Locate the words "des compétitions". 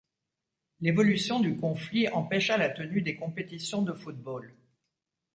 3.03-3.83